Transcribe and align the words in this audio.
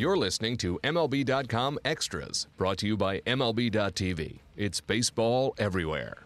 You're 0.00 0.16
listening 0.16 0.56
to 0.64 0.80
MLB.com 0.80 1.76
Extras, 1.84 2.48
brought 2.56 2.80
to 2.80 2.88
you 2.88 2.96
by 2.96 3.20
MLB.tv. 3.28 4.40
It's 4.56 4.80
baseball 4.80 5.52
everywhere. 5.60 6.24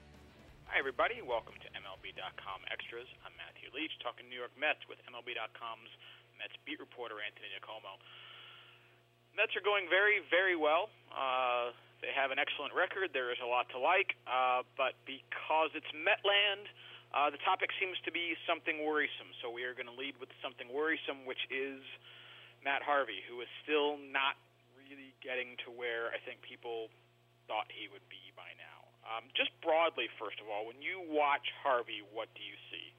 Hi, 0.71 0.79
everybody. 0.79 1.19
Welcome 1.27 1.58
to 1.58 1.67
MLB.com 1.74 2.63
Extras. 2.71 3.10
I'm 3.26 3.35
Matthew 3.35 3.74
Leach, 3.74 3.90
talking 3.99 4.31
New 4.31 4.38
York 4.38 4.54
Mets 4.54 4.79
with 4.87 5.03
MLB.com's 5.10 5.90
Mets 6.38 6.54
beat 6.63 6.79
reporter 6.79 7.19
Anthony 7.19 7.51
DiComo. 7.51 7.99
Mets 9.35 9.58
are 9.58 9.67
going 9.67 9.91
very, 9.91 10.22
very 10.31 10.54
well. 10.54 10.87
Uh, 11.11 11.75
they 11.99 12.15
have 12.15 12.31
an 12.31 12.38
excellent 12.38 12.79
record. 12.79 13.11
There 13.11 13.35
is 13.35 13.43
a 13.43 13.51
lot 13.51 13.67
to 13.75 13.83
like, 13.83 14.15
uh, 14.31 14.63
but 14.79 14.95
because 15.03 15.75
it's 15.75 15.91
Metland, 15.91 16.70
uh, 17.11 17.27
the 17.27 17.43
topic 17.43 17.75
seems 17.83 17.98
to 18.06 18.15
be 18.15 18.38
something 18.47 18.87
worrisome. 18.87 19.34
So 19.43 19.51
we 19.51 19.66
are 19.66 19.75
going 19.75 19.91
to 19.91 19.98
lead 19.98 20.15
with 20.23 20.30
something 20.38 20.70
worrisome, 20.70 21.27
which 21.27 21.43
is 21.51 21.83
Matt 22.65 22.83
Harvey, 22.83 23.21
who 23.29 23.45
is 23.45 23.51
still 23.63 24.01
not 24.01 24.41
really 24.81 25.13
getting 25.21 25.61
to 25.65 25.71
where 25.71 26.09
I 26.11 26.19
think 26.25 26.41
people 26.41 26.89
thought 27.47 27.69
he 27.69 27.93
would 27.93 28.05
be 28.09 28.33
by 28.33 28.49
now. 28.57 28.89
Um, 29.05 29.29
just 29.37 29.53
broadly, 29.61 30.09
first 30.17 30.41
of 30.41 30.49
all, 30.49 30.65
when 30.65 30.81
you 30.81 31.05
watch 31.05 31.53
Harvey, 31.61 32.01
what 32.01 32.33
do 32.33 32.41
you 32.41 32.57
see? 32.73 32.97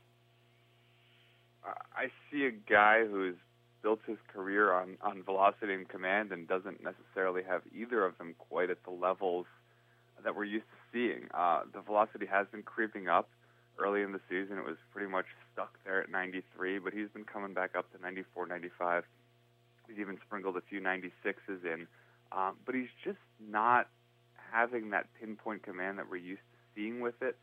I 1.66 2.14
see 2.30 2.46
a 2.46 2.54
guy 2.54 3.06
who's 3.10 3.36
built 3.82 4.00
his 4.06 4.18
career 4.34 4.74
on 4.74 4.98
on 5.02 5.24
velocity 5.24 5.74
and 5.74 5.88
command 5.90 6.32
and 6.32 6.48
doesn't 6.48 6.82
necessarily 6.84 7.42
have 7.42 7.62
either 7.74 8.06
of 8.06 8.18
them 8.18 8.36
quite 8.38 8.70
at 8.70 8.84
the 8.84 8.92
levels 8.92 9.46
that 10.24 10.36
we're 10.36 10.46
used 10.46 10.66
to 10.66 10.78
seeing. 10.92 11.28
Uh, 11.34 11.62
the 11.74 11.82
velocity 11.82 12.26
has 12.26 12.48
been 12.52 12.64
creeping 12.64 13.08
up. 13.08 13.30
Early 13.78 14.02
in 14.04 14.14
the 14.14 14.22
season, 14.30 14.58
it 14.58 14.64
was 14.64 14.78
pretty 14.94 15.12
much 15.12 15.26
stuck 15.52 15.74
there 15.84 16.02
at 16.02 16.10
93, 16.10 16.80
but 16.80 16.94
he's 16.94 17.10
been 17.10 17.26
coming 17.26 17.54
back 17.54 17.76
up 17.76 17.92
to 17.92 18.02
94, 18.02 18.48
95. 18.48 19.04
He's 19.88 20.00
even 20.00 20.18
sprinkled 20.26 20.58
a 20.58 20.62
few 20.62 20.82
96s 20.82 21.64
in, 21.64 21.88
um, 22.32 22.56
but 22.66 22.76
he's 22.76 22.94
just 23.04 23.20
not 23.40 23.88
having 24.52 24.92
that 24.92 25.08
pinpoint 25.20 25.64
command 25.64 25.98
that 26.00 26.10
we're 26.10 26.18
used 26.18 26.42
to 26.52 26.58
seeing 26.76 27.02
with 27.02 27.22
it. 27.22 27.38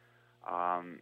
Um, 0.49 1.01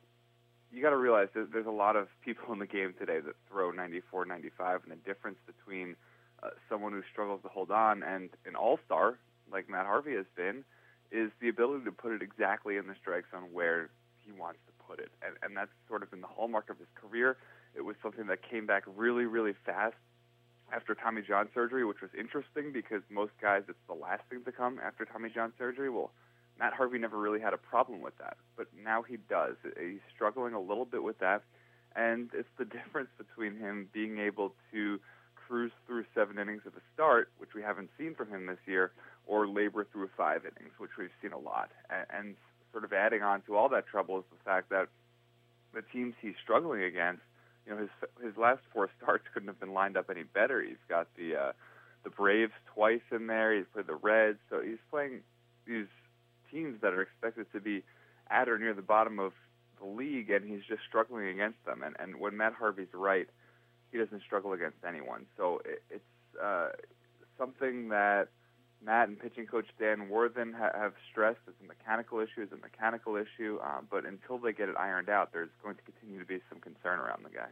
you 0.73 0.83
got 0.83 0.91
to 0.91 0.97
realize 0.97 1.29
that 1.35 1.53
there's 1.53 1.67
a 1.67 1.71
lot 1.71 1.97
of 1.97 2.09
people 2.25 2.53
in 2.53 2.59
the 2.59 2.67
game 2.67 2.95
today 2.99 3.21
that 3.21 3.35
throw 3.49 3.71
94, 3.71 4.25
95, 4.25 4.83
and 4.85 4.93
the 4.93 4.97
difference 4.97 5.39
between 5.47 5.97
uh, 6.43 6.51
someone 6.69 6.93
who 6.93 7.03
struggles 7.11 7.41
to 7.43 7.49
hold 7.49 7.71
on 7.71 8.03
and 8.03 8.31
an 8.47 8.55
all-star 8.57 9.19
like 9.53 9.69
Matt 9.69 9.87
Harvey 9.87 10.15
has 10.15 10.27
been 10.37 10.65
is 11.11 11.31
the 11.41 11.49
ability 11.49 11.85
to 11.85 11.93
put 11.93 12.13
it 12.13 12.23
exactly 12.23 12.77
in 12.77 12.87
the 12.87 12.95
strike 13.01 13.25
zone 13.33 13.49
where 13.53 13.91
he 14.25 14.31
wants 14.33 14.61
to 14.67 14.85
put 14.87 15.01
it, 15.01 15.11
and, 15.23 15.35
and 15.43 15.57
that's 15.57 15.71
sort 15.89 16.03
of 16.03 16.11
been 16.11 16.21
the 16.21 16.29
hallmark 16.29 16.71
of 16.71 16.79
his 16.79 16.87
career. 16.95 17.37
It 17.75 17.83
was 17.83 17.97
something 18.03 18.27
that 18.27 18.49
came 18.49 18.67
back 18.67 18.85
really, 18.97 19.25
really 19.25 19.55
fast 19.67 19.97
after 20.73 20.95
Tommy 20.95 21.23
John 21.23 21.49
surgery, 21.55 21.85
which 21.85 22.01
was 22.01 22.11
interesting 22.19 22.73
because 22.73 23.03
most 23.11 23.33
guys 23.41 23.63
it's 23.69 23.79
the 23.89 23.95
last 23.95 24.23
thing 24.31 24.43
to 24.45 24.53
come 24.53 24.81
after 24.85 25.05
Tommy 25.05 25.31
John 25.35 25.53
surgery. 25.59 25.91
Well, 25.91 26.11
Matt 26.59 26.75
Harvey 26.75 26.99
never 26.99 27.19
really 27.19 27.41
had 27.41 27.55
a 27.55 27.59
problem 27.59 28.01
with 28.01 28.17
that, 28.19 28.37
but 28.57 28.67
now 28.85 29.03
he 29.03 29.17
does. 29.29 29.57
He's 29.79 30.01
struggling 30.15 30.55
a 30.55 30.61
little 30.61 30.85
bit 30.85 31.03
with 31.03 31.19
that, 31.21 31.43
and 31.97 32.31
it's 32.35 32.49
the 32.59 32.65
difference 32.79 33.11
between 33.17 33.57
him 33.57 33.89
being 33.93 34.19
able 34.19 34.55
to 34.73 35.01
cruise 35.35 35.73
through 35.87 36.05
seven 36.15 36.39
innings 36.39 36.63
of 36.67 36.75
a 36.75 36.81
start, 36.95 37.31
which 37.39 37.55
we 37.55 37.63
haven't 37.63 37.91
seen 37.99 38.15
from 38.15 38.29
him 38.29 38.47
this 38.47 38.59
year, 38.67 38.93
or 39.27 39.49
labor 39.49 39.87
through 39.91 40.09
five 40.17 40.43
innings, 40.43 40.75
which 40.79 40.93
we've 40.99 41.11
seen 41.21 41.33
a 41.33 41.39
lot. 41.39 41.71
And 42.11 42.37
sort 42.73 42.85
of 42.85 42.93
adding 42.93 43.23
on 43.23 43.43
to 43.43 43.57
all 43.57 43.69
that 43.71 43.87
trouble 43.87 44.19
is 44.19 44.25
the 44.31 44.45
fact 44.45 44.71
that 44.71 44.89
the 45.75 45.83
teams 45.83 46.15
he's 46.21 46.35
struggling 46.43 46.83
against 46.83 47.23
you 47.71 47.77
know 47.77 47.83
his 47.83 47.91
his 48.23 48.37
last 48.37 48.61
four 48.73 48.91
starts 49.03 49.25
couldn't 49.33 49.49
have 49.49 49.61
been 49.61 49.73
lined 49.73 49.97
up 49.97 50.11
any 50.11 50.25
better. 50.25 50.63
He's 50.63 50.77
got 50.89 51.07
the 51.17 51.37
uh, 51.37 51.53
the 52.05 52.11
Braves 52.11 52.53
twice 52.75 53.01
in 53.11 53.27
there. 53.27 53.55
He's 53.55 53.67
played 53.73 53.87
the 53.87 53.95
Reds, 53.95 54.39
so 54.49 54.61
he's 54.61 54.79
playing 54.91 55.21
these 55.67 55.87
teams 56.51 56.81
that 56.83 56.93
are 56.93 57.03
expected 57.03 57.47
to 57.53 57.61
be 57.61 57.83
at 58.31 58.49
or 58.49 58.59
near 58.59 58.75
the 58.75 58.83
bottom 58.83 59.19
of 59.19 59.33
the 59.81 59.87
league, 59.87 60.31
and 60.31 60.45
he's 60.45 60.63
just 60.69 60.83
struggling 60.89 61.29
against 61.29 61.65
them. 61.65 61.83
And 61.83 61.97
and 61.99 62.21
when 62.21 62.37
Matt 62.37 62.55
Harvey's 62.55 62.93
right, 62.93 63.29
he 63.93 63.99
doesn't 63.99 64.23
struggle 64.23 64.53
against 64.53 64.79
anyone. 64.87 65.27
So 65.37 65.61
it, 65.65 65.83
it's 65.91 66.41
uh, 66.43 66.71
something 67.39 67.89
that 67.91 68.29
Matt 68.83 69.09
and 69.09 69.19
pitching 69.19 69.47
coach 69.47 69.67
Dan 69.79 70.09
Warthen 70.11 70.55
ha- 70.55 70.73
have 70.75 70.95
stressed 71.11 71.41
it's 71.47 71.57
a 71.63 71.67
mechanical 71.67 72.19
issue, 72.19 72.43
it's 72.43 72.53
a 72.53 72.57
mechanical 72.57 73.17
issue. 73.17 73.59
Uh, 73.63 73.81
but 73.89 74.07
until 74.07 74.39
they 74.39 74.53
get 74.53 74.69
it 74.69 74.77
ironed 74.77 75.09
out, 75.09 75.33
there's 75.33 75.51
going 75.63 75.77
to 75.77 75.83
continue 75.83 76.19
to 76.19 76.25
be 76.25 76.41
some 76.49 76.61
concern 76.61 76.99
around 76.99 77.25
the 77.25 77.31
guy. 77.31 77.49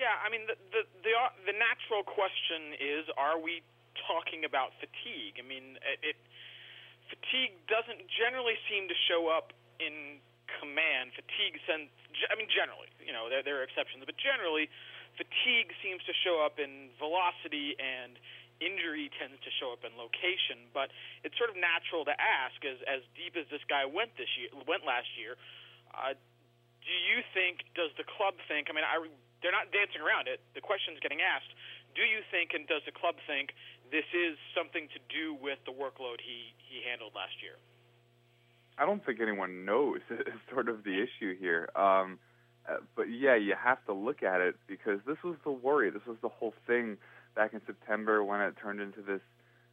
Yeah, 0.00 0.16
I 0.24 0.32
mean 0.32 0.48
the 0.48 0.56
the 0.72 0.82
the, 1.04 1.12
the 1.44 1.56
natural 1.60 2.00
question 2.00 2.72
is: 2.80 3.04
Are 3.20 3.36
we 3.36 3.60
talking 4.08 4.48
about 4.48 4.72
fatigue? 4.80 5.36
I 5.36 5.44
mean, 5.44 5.76
it, 5.84 6.16
it 6.16 6.18
fatigue 7.12 7.52
doesn't 7.68 8.08
generally 8.08 8.56
seem 8.64 8.88
to 8.88 8.96
show 8.96 9.28
up 9.28 9.52
in 9.76 10.24
command. 10.56 11.12
Fatigue 11.12 11.60
sends, 11.68 11.92
I 12.26 12.34
mean, 12.34 12.48
generally, 12.48 12.88
you 13.04 13.12
know, 13.12 13.28
there 13.28 13.44
there 13.44 13.60
are 13.60 13.66
exceptions, 13.68 14.00
but 14.08 14.16
generally, 14.16 14.72
fatigue 15.20 15.76
seems 15.84 16.00
to 16.08 16.16
show 16.24 16.40
up 16.40 16.56
in 16.56 16.88
velocity 16.96 17.76
and 17.76 18.16
injury 18.60 19.12
tends 19.20 19.36
to 19.40 19.50
show 19.56 19.72
up 19.72 19.84
in 19.84 19.92
location, 19.96 20.68
but 20.72 20.92
it's 21.24 21.36
sort 21.36 21.52
of 21.52 21.56
natural 21.60 22.08
to 22.08 22.16
ask 22.16 22.56
as 22.64 22.80
as 22.88 23.04
deep 23.12 23.36
as 23.36 23.44
this 23.52 23.64
guy 23.68 23.84
went 23.84 24.16
this 24.16 24.32
year 24.40 24.48
went 24.64 24.88
last 24.88 25.12
year. 25.20 25.36
Uh, 25.92 26.16
do 26.80 26.94
you 27.12 27.20
think? 27.36 27.68
Does 27.76 27.92
the 28.00 28.06
club 28.08 28.40
think? 28.48 28.68
I 28.68 28.72
mean, 28.72 28.88
I, 28.88 29.04
they're 29.42 29.54
not 29.54 29.72
dancing 29.72 30.00
around 30.00 30.28
it. 30.28 30.40
The 30.54 30.60
question's 30.60 31.00
getting 31.00 31.20
asked. 31.24 31.50
Do 31.96 32.02
you 32.02 32.22
think, 32.30 32.52
and 32.54 32.68
does 32.68 32.84
the 32.86 32.94
club 32.94 33.16
think 33.26 33.56
this 33.90 34.06
is 34.14 34.38
something 34.54 34.86
to 34.94 35.00
do 35.10 35.34
with 35.34 35.58
the 35.66 35.74
workload 35.74 36.22
he 36.22 36.54
he 36.60 36.84
handled 36.86 37.12
last 37.16 37.40
year? 37.42 37.58
I 38.78 38.86
don't 38.86 39.04
think 39.04 39.20
anyone 39.20 39.64
knows 39.64 40.00
is 40.10 40.38
sort 40.52 40.68
of 40.68 40.84
the 40.84 41.02
issue 41.02 41.36
here. 41.36 41.68
Um, 41.74 42.18
uh, 42.68 42.84
but 42.94 43.10
yeah, 43.10 43.34
you 43.34 43.54
have 43.56 43.84
to 43.86 43.92
look 43.92 44.22
at 44.22 44.40
it 44.40 44.56
because 44.68 45.00
this 45.06 45.18
was 45.24 45.36
the 45.44 45.50
worry. 45.50 45.90
This 45.90 46.06
was 46.06 46.16
the 46.22 46.28
whole 46.28 46.54
thing 46.66 46.96
back 47.34 47.52
in 47.52 47.60
September 47.66 48.22
when 48.22 48.40
it 48.40 48.54
turned 48.60 48.80
into 48.80 49.02
this 49.02 49.20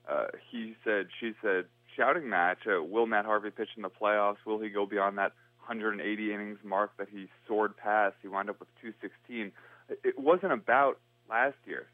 uh, 0.10 0.28
he 0.50 0.76
said, 0.84 1.08
she 1.20 1.34
said 1.42 1.66
shouting 1.96 2.30
match. 2.30 2.60
Uh, 2.66 2.82
will 2.84 3.06
Matt 3.06 3.26
Harvey 3.26 3.50
pitch 3.50 3.70
in 3.76 3.84
the 3.84 3.90
playoffs? 3.90 4.38
Will 4.46 4.60
he 4.60 4.70
go 4.70 4.86
beyond 4.86 5.18
that 5.18 5.34
180 5.68 6.34
innings 6.34 6.60
mark 6.64 6.92
that 6.98 7.08
he 7.12 7.28
soared 7.48 7.76
past? 7.76 8.16
He 8.22 8.28
wound 8.28 8.50
up 8.50 8.60
with 8.60 8.70
216. 8.82 9.52
It 10.04 10.18
wasn't 10.18 10.54
about 10.54 11.00
last 11.30 11.58
year. 11.66 11.88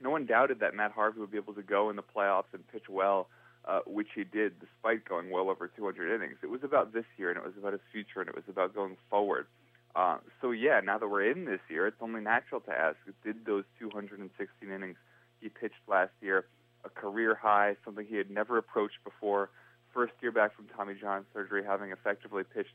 No 0.00 0.10
one 0.10 0.24
doubted 0.24 0.60
that 0.60 0.74
Matt 0.74 0.92
Harvey 0.92 1.20
would 1.20 1.30
be 1.30 1.36
able 1.36 1.54
to 1.54 1.62
go 1.62 1.90
in 1.90 1.96
the 1.96 2.02
playoffs 2.02 2.52
and 2.54 2.66
pitch 2.68 2.88
well, 2.88 3.28
uh, 3.66 3.80
which 3.86 4.08
he 4.14 4.24
did 4.24 4.54
despite 4.58 5.04
going 5.04 5.30
well 5.30 5.50
over 5.50 5.68
200 5.68 6.14
innings. 6.14 6.38
It 6.42 6.48
was 6.48 6.64
about 6.64 6.94
this 6.94 7.04
year, 7.18 7.28
and 7.28 7.36
it 7.36 7.44
was 7.44 7.52
about 7.58 7.72
his 7.72 7.82
future, 7.92 8.20
and 8.20 8.28
it 8.28 8.34
was 8.34 8.44
about 8.48 8.74
going 8.74 8.96
forward. 9.10 9.46
Uh, 9.94 10.18
so 10.40 10.52
yeah, 10.52 10.80
now 10.82 10.98
that 10.98 11.08
we're 11.08 11.30
in 11.30 11.44
this 11.44 11.60
year, 11.68 11.86
it's 11.86 12.00
only 12.00 12.20
natural 12.20 12.60
to 12.62 12.70
ask: 12.70 12.96
Did 13.24 13.44
those 13.44 13.64
216 13.78 14.70
innings 14.70 14.96
he 15.40 15.48
pitched 15.48 15.82
last 15.88 16.12
year 16.20 16.46
a 16.84 16.88
career 16.88 17.34
high, 17.34 17.76
something 17.84 18.06
he 18.08 18.16
had 18.16 18.30
never 18.30 18.56
approached 18.56 19.02
before? 19.04 19.50
First 19.92 20.12
year 20.22 20.30
back 20.30 20.54
from 20.54 20.66
Tommy 20.74 20.94
John 20.98 21.26
surgery, 21.34 21.64
having 21.66 21.90
effectively 21.90 22.44
pitched 22.44 22.72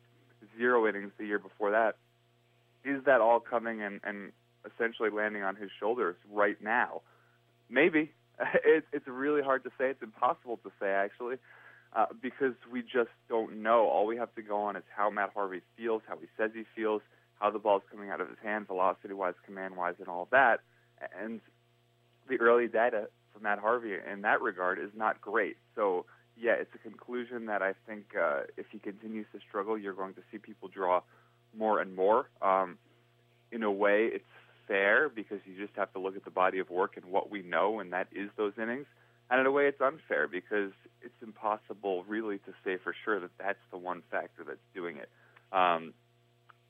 zero 0.58 0.88
innings 0.88 1.12
the 1.18 1.26
year 1.26 1.40
before 1.40 1.72
that. 1.72 1.96
Is 2.84 3.04
that 3.06 3.22
all 3.22 3.40
coming 3.40 3.82
and, 3.82 4.00
and 4.04 4.32
essentially 4.66 5.10
landing 5.10 5.44
on 5.44 5.56
his 5.56 5.70
shoulders 5.80 6.16
right 6.32 6.62
now? 6.62 7.02
Maybe. 7.70 8.12
It, 8.66 8.84
it's 8.92 9.08
really 9.08 9.42
hard 9.42 9.64
to 9.64 9.70
say. 9.78 9.90
It's 9.90 10.04
impossible 10.04 10.58
to 10.58 10.72
say, 10.78 10.90
actually 10.90 11.38
uh, 11.96 12.08
because 12.22 12.54
we 12.72 12.82
just 12.82 13.10
don't 13.30 13.64
know. 13.64 13.88
All 13.88 14.06
we 14.06 14.18
have 14.18 14.34
to 14.36 14.42
go 14.42 14.58
on 14.58 14.76
is 14.76 14.84
how 14.96 15.10
Matt 15.10 15.32
Harvey 15.34 15.62
feels, 15.78 16.02
how 16.08 16.18
he 16.18 16.28
says 16.38 16.52
he 16.54 16.66
feels, 16.76 17.02
how 17.40 17.50
the 17.50 17.60
ball's 17.60 17.84
coming 17.90 18.10
out 18.10 18.22
of 18.22 18.28
his 18.28 18.38
hand, 18.44 18.68
velocity 18.68 19.14
wise, 19.14 19.34
command 19.46 19.78
wise, 19.78 19.96
and 20.00 20.08
all 20.08 20.28
that. 20.32 20.60
And 21.22 21.40
the 22.28 22.40
early 22.40 22.68
data 22.68 23.08
for 23.34 23.40
Matt 23.40 23.60
Harvey 23.60 23.94
in 24.12 24.22
that 24.22 24.42
regard 24.42 24.78
is 24.80 24.90
not 24.96 25.22
great. 25.22 25.58
So, 25.76 26.06
yeah, 26.40 26.54
it's 26.54 26.72
a 26.76 26.78
conclusion 26.78 27.46
that 27.46 27.62
I 27.62 27.74
think 27.88 28.14
uh, 28.20 28.42
if 28.58 28.66
he 28.72 28.80
continues 28.80 29.26
to 29.34 29.40
struggle, 29.48 29.78
you're 29.78 29.94
going 29.94 30.14
to 30.16 30.22
see 30.32 30.38
people 30.38 30.68
draw 30.68 31.02
more 31.58 31.80
and 31.80 31.96
more. 31.96 32.30
Um, 32.42 32.78
in 33.52 33.64
a 33.64 33.72
way, 33.72 34.10
it's 34.12 34.26
fair 34.68 35.10
because 35.10 35.40
you 35.46 35.56
just 35.58 35.78
have 35.78 35.92
to 35.94 36.00
look 36.00 36.16
at 36.16 36.26
the 36.26 36.32
body 36.32 36.60
of 36.60 36.70
work 36.70 36.98
and 36.98 37.06
what 37.06 37.30
we 37.30 37.42
know, 37.42 37.80
and 37.80 37.94
that 37.94 38.08
is 38.12 38.30
those 38.38 38.54
innings. 38.62 38.86
And 39.30 39.40
in 39.40 39.46
a 39.46 39.52
way, 39.52 39.68
it's 39.68 39.82
unfair 39.82 40.28
because 40.28 40.72
it's 41.02 41.16
impossible 41.22 42.04
really 42.08 42.38
to 42.40 42.54
say 42.64 42.78
for 42.84 42.94
sure 43.04 43.20
that 43.20 43.32
that's 43.40 43.60
the 43.72 43.78
one 43.78 44.04
factor 44.12 44.44
that's 44.46 44.60
doing 44.74 44.98
it. 44.98 45.10
Um, 45.52 45.94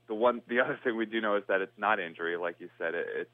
the 0.07 0.15
one, 0.15 0.41
the 0.47 0.59
other 0.63 0.79
thing 0.83 0.95
we 0.95 1.05
do 1.05 1.21
know 1.21 1.35
is 1.35 1.43
that 1.47 1.61
it's 1.61 1.77
not 1.77 1.99
injury, 1.99 2.37
like 2.37 2.57
you 2.59 2.69
said. 2.77 2.93
It, 2.93 3.07
it's 3.15 3.29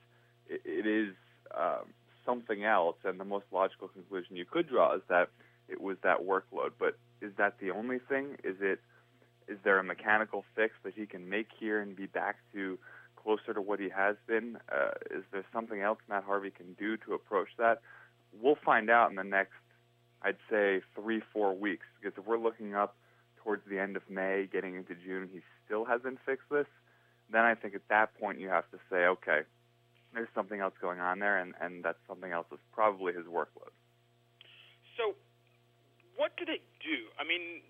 it, 0.48 0.62
it 0.66 0.88
is 0.88 1.14
um, 1.56 1.94
something 2.26 2.64
else, 2.64 2.98
and 3.04 3.20
the 3.20 3.26
most 3.26 3.46
logical 3.52 3.88
conclusion 3.88 4.36
you 4.36 4.46
could 4.46 4.68
draw 4.70 4.96
is 4.96 5.02
that 5.10 5.30
it 5.72 5.82
was 5.82 5.98
that 6.04 6.20
workload. 6.20 6.72
But 6.78 6.98
is 7.22 7.32
that 7.38 7.56
the 7.60 7.72
only 7.72 8.00
thing? 8.00 8.38
Is 8.44 8.58
it 8.62 8.80
is 9.48 9.58
there 9.64 9.80
a 9.80 9.84
mechanical 9.84 10.46
fix 10.56 10.76
that 10.84 10.94
he 10.96 11.06
can 11.06 11.30
make 11.30 11.48
here 11.60 11.82
and 11.82 11.96
be 11.96 12.06
back 12.06 12.38
to 12.54 12.78
closer 13.22 13.54
to 13.54 13.62
what 13.62 13.80
he 13.80 13.90
has 13.90 14.16
been? 14.28 14.58
Uh, 14.72 14.92
is 15.10 15.24
there 15.32 15.44
something 15.52 15.82
else 15.82 16.00
Matt 16.08 16.24
Harvey 16.24 16.52
can 16.52 16.74
do 16.80 16.98
to 16.98 17.14
approach 17.14 17.50
that? 17.58 17.82
we'll 18.40 18.58
find 18.64 18.90
out 18.90 19.10
in 19.10 19.16
the 19.16 19.24
next, 19.24 19.54
I'd 20.22 20.38
say, 20.50 20.82
three, 20.96 21.22
four 21.34 21.56
weeks. 21.56 21.86
Because 22.00 22.18
if 22.18 22.26
we're 22.26 22.38
looking 22.38 22.76
up 22.76 22.96
towards 23.44 23.64
the 23.70 23.80
end 23.80 23.96
of 23.96 24.04
May, 24.10 24.48
getting 24.52 24.76
into 24.76 24.96
June, 24.96 25.30
he 25.32 25.42
still 25.66 25.86
hasn't 25.86 26.20
fixed 26.26 26.50
this, 26.50 26.68
then 27.32 27.42
I 27.42 27.56
think 27.56 27.76
at 27.76 27.88
that 27.90 28.18
point 28.20 28.40
you 28.40 28.50
have 28.50 28.70
to 28.72 28.78
say, 28.90 29.06
okay, 29.06 29.42
there's 30.14 30.30
something 30.36 30.60
else 30.60 30.74
going 30.82 31.00
on 31.00 31.20
there, 31.20 31.38
and, 31.38 31.54
and 31.62 31.84
that 31.84 31.96
something 32.08 32.32
else 32.32 32.48
is 32.52 32.60
probably 32.74 33.14
his 33.14 33.26
workload. 33.26 33.72
So, 34.98 35.16
what 36.22 36.38
do 36.38 36.46
they 36.46 36.62
do? 36.86 37.10
I 37.18 37.26
mean, 37.26 37.66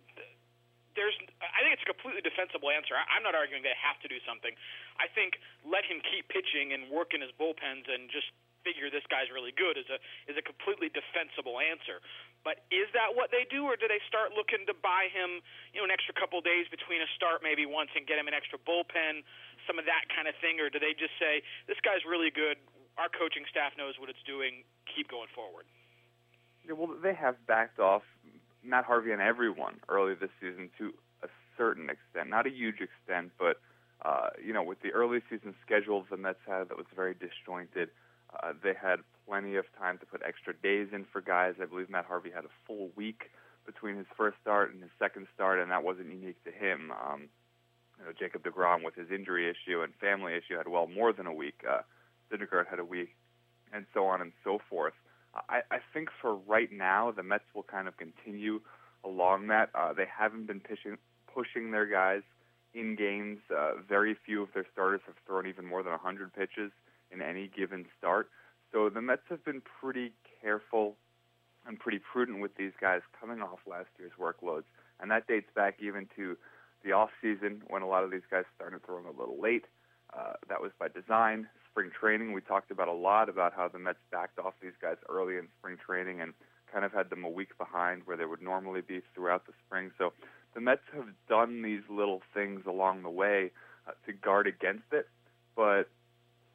there's 0.99 1.15
I 1.39 1.63
think 1.63 1.71
it's 1.71 1.87
a 1.87 1.91
completely 1.95 2.19
defensible 2.19 2.67
answer. 2.67 2.99
I, 2.99 3.07
I'm 3.15 3.23
not 3.23 3.31
arguing 3.31 3.63
they 3.63 3.79
have 3.79 3.95
to 4.03 4.11
do 4.11 4.19
something. 4.27 4.51
I 4.99 5.07
think 5.07 5.39
let 5.63 5.87
him 5.87 6.03
keep 6.03 6.27
pitching 6.27 6.75
and 6.75 6.91
work 6.91 7.15
in 7.15 7.23
his 7.23 7.31
bullpens 7.39 7.87
and 7.87 8.11
just 8.11 8.27
figure 8.67 8.93
this 8.93 9.07
guy's 9.09 9.31
really 9.33 9.55
good 9.55 9.79
is 9.79 9.87
a 9.87 9.97
is 10.27 10.35
a 10.35 10.43
completely 10.43 10.91
defensible 10.91 11.63
answer. 11.63 12.03
But 12.43 12.67
is 12.69 12.91
that 12.91 13.15
what 13.15 13.31
they 13.31 13.47
do, 13.47 13.63
or 13.63 13.79
do 13.79 13.87
they 13.87 14.03
start 14.03 14.35
looking 14.35 14.67
to 14.67 14.75
buy 14.75 15.07
him, 15.07 15.39
you 15.71 15.79
know, 15.79 15.87
an 15.87 15.93
extra 15.93 16.11
couple 16.11 16.43
days 16.43 16.67
between 16.67 16.99
a 16.99 17.09
start 17.15 17.39
maybe 17.45 17.63
once 17.63 17.95
and 17.95 18.03
get 18.03 18.19
him 18.19 18.27
an 18.27 18.35
extra 18.35 18.59
bullpen, 18.59 19.23
some 19.63 19.79
of 19.79 19.87
that 19.87 20.11
kind 20.11 20.27
of 20.27 20.35
thing, 20.43 20.59
or 20.59 20.67
do 20.67 20.81
they 20.81 20.91
just 20.91 21.15
say 21.21 21.39
this 21.71 21.79
guy's 21.85 22.03
really 22.03 22.33
good, 22.33 22.59
our 22.99 23.07
coaching 23.07 23.47
staff 23.47 23.77
knows 23.79 23.95
what 24.01 24.11
it's 24.11 24.21
doing, 24.27 24.65
keep 24.89 25.07
going 25.07 25.29
forward? 25.31 25.69
Yeah, 26.65 26.73
well, 26.73 26.93
they 26.97 27.13
have 27.13 27.37
backed 27.45 27.77
off 27.77 28.05
Matt 28.63 28.85
Harvey 28.85 29.11
and 29.11 29.21
everyone 29.21 29.79
early 29.89 30.13
this 30.15 30.29
season 30.39 30.69
to 30.77 30.93
a 31.23 31.27
certain 31.57 31.89
extent, 31.89 32.29
not 32.29 32.45
a 32.47 32.51
huge 32.51 32.79
extent, 32.81 33.31
but 33.39 33.57
uh, 34.03 34.29
you 34.43 34.53
know, 34.53 34.63
with 34.63 34.81
the 34.81 34.91
early 34.91 35.19
season 35.29 35.53
schedule 35.65 36.05
the 36.09 36.17
Mets 36.17 36.39
had 36.47 36.69
that 36.69 36.77
was 36.77 36.87
very 36.95 37.13
disjointed, 37.13 37.89
uh, 38.41 38.53
they 38.63 38.73
had 38.73 38.99
plenty 39.27 39.55
of 39.55 39.65
time 39.77 39.97
to 39.99 40.05
put 40.05 40.21
extra 40.25 40.53
days 40.55 40.87
in 40.91 41.05
for 41.11 41.21
guys. 41.21 41.55
I 41.61 41.65
believe 41.65 41.89
Matt 41.89 42.05
Harvey 42.05 42.31
had 42.33 42.45
a 42.45 42.53
full 42.65 42.89
week 42.95 43.29
between 43.65 43.95
his 43.97 44.07
first 44.17 44.37
start 44.41 44.73
and 44.73 44.81
his 44.81 44.91
second 44.97 45.27
start, 45.35 45.59
and 45.59 45.69
that 45.69 45.83
wasn't 45.83 46.09
unique 46.09 46.43
to 46.45 46.51
him. 46.51 46.91
Um, 46.91 47.29
you 47.99 48.05
know, 48.05 48.11
Jacob 48.17 48.43
DeGrom 48.43 48.83
with 48.83 48.95
his 48.95 49.11
injury 49.11 49.47
issue 49.49 49.81
and 49.81 49.93
family 50.01 50.33
issue 50.33 50.57
had 50.57 50.67
well 50.67 50.87
more 50.87 51.13
than 51.13 51.27
a 51.27 51.33
week. 51.33 51.61
Uh, 51.69 51.81
Syndergaard 52.31 52.67
had 52.67 52.79
a 52.79 52.85
week, 52.85 53.15
and 53.71 53.85
so 53.93 54.05
on 54.05 54.21
and 54.21 54.31
so 54.43 54.59
forth. 54.69 54.93
I, 55.33 55.61
I 55.71 55.77
think 55.93 56.09
for 56.21 56.35
right 56.35 56.71
now, 56.71 57.11
the 57.11 57.23
Mets 57.23 57.45
will 57.55 57.63
kind 57.63 57.87
of 57.87 57.97
continue 57.97 58.59
along 59.03 59.47
that. 59.47 59.69
Uh, 59.73 59.93
they 59.93 60.05
haven't 60.05 60.47
been 60.47 60.59
pushing 60.59 60.97
pushing 61.33 61.71
their 61.71 61.85
guys 61.85 62.21
in 62.73 62.95
games. 62.95 63.39
Uh, 63.49 63.73
very 63.87 64.15
few 64.25 64.43
of 64.43 64.49
their 64.53 64.65
starters 64.71 65.01
have 65.05 65.15
thrown 65.25 65.47
even 65.47 65.65
more 65.65 65.83
than 65.83 65.91
100 65.91 66.33
pitches 66.33 66.71
in 67.11 67.21
any 67.21 67.47
given 67.47 67.85
start. 67.97 68.29
So 68.71 68.89
the 68.89 69.01
Mets 69.01 69.23
have 69.29 69.43
been 69.43 69.61
pretty 69.81 70.13
careful 70.41 70.95
and 71.67 71.79
pretty 71.79 71.99
prudent 71.99 72.41
with 72.41 72.55
these 72.55 72.71
guys 72.79 73.01
coming 73.19 73.41
off 73.41 73.59
last 73.67 73.89
year's 73.99 74.11
workloads, 74.19 74.63
and 74.99 75.11
that 75.11 75.27
dates 75.27 75.49
back 75.55 75.77
even 75.81 76.07
to 76.15 76.37
the 76.83 76.91
off 76.91 77.09
season 77.21 77.61
when 77.67 77.81
a 77.81 77.87
lot 77.87 78.03
of 78.03 78.11
these 78.11 78.25
guys 78.29 78.43
started 78.55 78.83
throwing 78.85 79.05
a 79.05 79.11
little 79.11 79.39
late. 79.39 79.65
That 80.49 80.61
was 80.61 80.71
by 80.79 80.87
design 80.87 81.47
spring 81.71 81.89
training. 81.97 82.33
We 82.33 82.41
talked 82.41 82.71
about 82.71 82.87
a 82.87 82.93
lot 82.93 83.29
about 83.29 83.53
how 83.53 83.67
the 83.67 83.79
Mets 83.79 83.99
backed 84.11 84.39
off 84.39 84.53
these 84.61 84.75
guys 84.81 84.97
early 85.09 85.37
in 85.37 85.47
spring 85.59 85.77
training 85.83 86.21
and 86.21 86.33
kind 86.71 86.85
of 86.85 86.93
had 86.93 87.09
them 87.09 87.23
a 87.23 87.29
week 87.29 87.57
behind 87.57 88.03
where 88.05 88.17
they 88.17 88.25
would 88.25 88.41
normally 88.41 88.81
be 88.81 89.01
throughout 89.13 89.45
the 89.45 89.53
spring. 89.65 89.91
So 89.97 90.13
the 90.53 90.61
Mets 90.61 90.81
have 90.93 91.07
done 91.29 91.61
these 91.61 91.81
little 91.89 92.21
things 92.33 92.61
along 92.65 93.03
the 93.03 93.09
way 93.09 93.51
uh, 93.87 93.91
to 94.05 94.13
guard 94.13 94.47
against 94.47 94.91
it. 94.91 95.07
But 95.55 95.89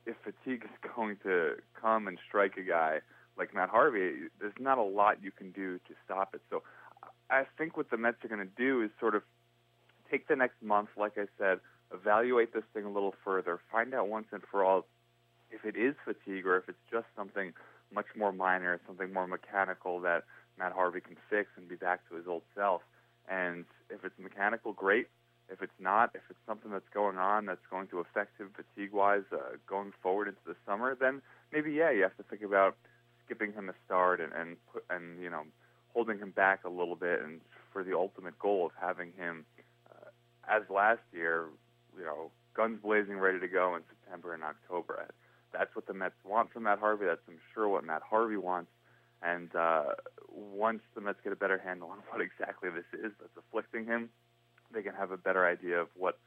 if 0.06 0.16
fatigue 0.22 0.64
is 0.64 0.90
going 0.96 1.16
to 1.24 1.54
come 1.80 2.08
and 2.08 2.18
strike 2.28 2.56
a 2.56 2.62
guy 2.62 3.00
like 3.38 3.54
Matt 3.54 3.68
Harvey, 3.68 4.28
there's 4.40 4.54
not 4.58 4.78
a 4.78 4.82
lot 4.82 5.22
you 5.22 5.30
can 5.30 5.50
do 5.50 5.78
to 5.78 5.94
stop 6.04 6.34
it. 6.34 6.40
So 6.50 6.62
I 7.30 7.44
think 7.58 7.76
what 7.76 7.90
the 7.90 7.96
Mets 7.96 8.24
are 8.24 8.28
going 8.28 8.40
to 8.40 8.54
do 8.56 8.82
is 8.82 8.90
sort 8.98 9.14
of 9.14 9.22
take 10.10 10.28
the 10.28 10.36
next 10.36 10.62
month, 10.62 10.88
like 10.96 11.18
I 11.18 11.26
said, 11.38 11.58
evaluate 11.92 12.52
this 12.52 12.64
thing 12.74 12.84
a 12.84 12.90
little 12.90 13.14
further, 13.24 13.60
find 13.70 13.94
out 13.94 14.08
once 14.08 14.26
and 14.32 14.42
for 14.50 14.64
all 14.64 14.86
if 15.50 15.64
it 15.64 15.76
is 15.76 15.94
fatigue 16.04 16.46
or 16.46 16.56
if 16.56 16.68
it's 16.68 16.78
just 16.90 17.06
something 17.16 17.52
much 17.94 18.06
more 18.16 18.32
minor, 18.32 18.80
something 18.86 19.12
more 19.12 19.26
mechanical 19.26 20.00
that 20.00 20.24
Matt 20.58 20.72
Harvey 20.72 21.00
can 21.00 21.16
fix 21.30 21.50
and 21.56 21.68
be 21.68 21.76
back 21.76 22.08
to 22.08 22.16
his 22.16 22.26
old 22.26 22.42
self. 22.54 22.82
And 23.28 23.64
if 23.90 24.04
it's 24.04 24.18
mechanical, 24.18 24.72
great. 24.72 25.08
If 25.48 25.62
it's 25.62 25.78
not, 25.78 26.10
if 26.14 26.22
it's 26.28 26.38
something 26.46 26.72
that's 26.72 26.88
going 26.92 27.18
on 27.18 27.46
that's 27.46 27.64
going 27.70 27.86
to 27.88 28.00
affect 28.00 28.40
him 28.40 28.50
fatigue-wise 28.56 29.22
uh, 29.32 29.56
going 29.68 29.92
forward 30.02 30.26
into 30.26 30.40
the 30.44 30.56
summer, 30.66 30.96
then 30.98 31.22
maybe 31.52 31.72
yeah, 31.72 31.90
you 31.90 32.02
have 32.02 32.16
to 32.16 32.24
think 32.24 32.42
about 32.42 32.76
skipping 33.24 33.52
him 33.52 33.68
a 33.68 33.72
start 33.84 34.20
and 34.20 34.32
and 34.32 34.56
put, 34.72 34.84
and 34.90 35.22
you 35.22 35.30
know 35.30 35.42
holding 35.94 36.18
him 36.18 36.30
back 36.30 36.64
a 36.64 36.68
little 36.68 36.96
bit, 36.96 37.22
and 37.22 37.40
for 37.72 37.84
the 37.84 37.96
ultimate 37.96 38.36
goal 38.40 38.66
of 38.66 38.72
having 38.80 39.12
him 39.16 39.44
uh, 39.88 40.08
as 40.48 40.62
last 40.68 41.00
year, 41.12 41.46
you 41.98 42.04
know, 42.04 42.30
guns 42.54 42.78
blazing, 42.82 43.18
ready 43.18 43.40
to 43.40 43.48
go 43.48 43.76
in 43.76 43.82
September 43.88 44.34
and 44.34 44.42
October 44.42 45.08
that's 45.52 45.74
what 45.74 45.86
the 45.86 45.94
Mets 45.94 46.16
want 46.24 46.52
from 46.52 46.64
Matt 46.64 46.78
Harvey. 46.78 47.06
That's 47.06 47.20
I'm 47.28 47.40
sure 47.54 47.68
what 47.68 47.84
Matt 47.84 48.02
Harvey 48.02 48.36
wants. 48.36 48.70
And 49.22 49.54
uh, 49.56 49.96
once 50.28 50.82
the 50.94 51.00
Mets 51.00 51.18
get 51.24 51.32
a 51.32 51.36
better 51.36 51.58
handle 51.58 51.88
on 51.88 51.98
what 52.10 52.20
exactly 52.20 52.68
this 52.70 52.88
is 52.92 53.12
that's 53.20 53.36
afflicting 53.36 53.86
him, 53.86 54.10
they 54.72 54.82
can 54.82 54.94
have 54.94 55.10
a 55.10 55.16
better 55.16 55.46
idea 55.46 55.80
of 55.80 55.88
what 55.96 56.18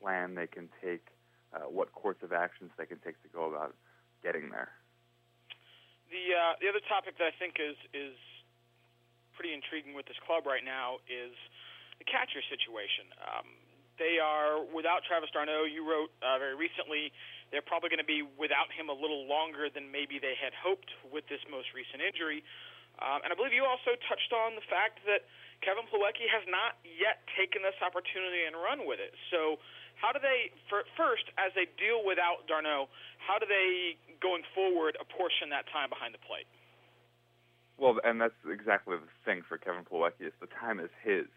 plan 0.00 0.34
they 0.34 0.46
can 0.46 0.68
take, 0.82 1.06
uh, 1.54 1.70
what 1.70 1.92
course 1.92 2.18
of 2.22 2.32
actions 2.32 2.70
they 2.76 2.86
can 2.86 2.98
take 2.98 3.20
to 3.22 3.28
go 3.28 3.46
about 3.46 3.74
getting 4.22 4.50
there. 4.50 4.72
The 6.10 6.34
uh, 6.34 6.52
the 6.60 6.68
other 6.68 6.82
topic 6.90 7.16
that 7.16 7.24
I 7.30 7.34
think 7.38 7.56
is 7.56 7.78
is 7.94 8.18
pretty 9.32 9.54
intriguing 9.54 9.94
with 9.94 10.04
this 10.04 10.18
club 10.26 10.44
right 10.44 10.64
now 10.64 11.00
is 11.08 11.32
the 11.96 12.04
catcher 12.04 12.44
situation. 12.50 13.08
Um, 13.16 13.48
they 14.02 14.18
are 14.18 14.58
without 14.74 15.06
Travis 15.06 15.30
d'Arnaud. 15.30 15.70
You 15.70 15.86
wrote 15.86 16.10
uh, 16.18 16.42
very 16.42 16.58
recently 16.58 17.14
they're 17.54 17.62
probably 17.62 17.92
going 17.92 18.02
to 18.02 18.08
be 18.08 18.26
without 18.34 18.72
him 18.74 18.90
a 18.90 18.96
little 18.96 19.28
longer 19.30 19.70
than 19.70 19.92
maybe 19.94 20.18
they 20.18 20.34
had 20.34 20.50
hoped 20.56 20.90
with 21.14 21.22
this 21.30 21.38
most 21.46 21.70
recent 21.70 22.02
injury. 22.02 22.42
Um, 22.98 23.22
and 23.22 23.30
I 23.30 23.36
believe 23.36 23.54
you 23.54 23.62
also 23.62 23.94
touched 24.10 24.32
on 24.34 24.58
the 24.58 24.64
fact 24.66 25.04
that 25.04 25.28
Kevin 25.60 25.86
Plawecki 25.86 26.26
has 26.32 26.42
not 26.48 26.80
yet 26.82 27.22
taken 27.38 27.62
this 27.62 27.76
opportunity 27.78 28.48
and 28.48 28.58
run 28.58 28.88
with 28.88 28.98
it. 28.98 29.14
So, 29.30 29.62
how 30.00 30.10
do 30.10 30.18
they, 30.18 30.50
for, 30.66 30.82
first, 30.98 31.28
as 31.38 31.54
they 31.54 31.68
deal 31.78 32.02
without 32.02 32.48
d'Arnaud, 32.50 32.90
how 33.22 33.38
do 33.38 33.46
they, 33.46 33.94
going 34.18 34.42
forward, 34.56 34.98
apportion 34.98 35.52
that 35.54 35.68
time 35.70 35.92
behind 35.92 36.16
the 36.16 36.22
plate? 36.24 36.48
Well, 37.78 38.00
and 38.02 38.18
that's 38.18 38.36
exactly 38.48 38.96
the 38.96 39.12
thing 39.22 39.44
for 39.46 39.60
Kevin 39.60 39.84
Plawecki 39.84 40.26
is 40.26 40.34
the 40.40 40.50
time 40.50 40.80
is 40.80 40.90
his. 41.04 41.28